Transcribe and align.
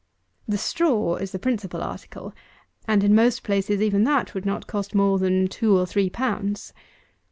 The 0.47 0.57
straw 0.57 1.17
is 1.17 1.31
the 1.31 1.37
principal 1.37 1.83
article; 1.83 2.33
and, 2.87 3.03
in 3.03 3.13
most 3.13 3.43
places, 3.43 3.83
even 3.83 4.03
that 4.05 4.33
would 4.33 4.47
not 4.47 4.65
cost 4.65 4.95
more 4.95 5.19
than 5.19 5.47
two 5.47 5.77
or 5.77 5.85
three 5.85 6.09
pounds. 6.09 6.73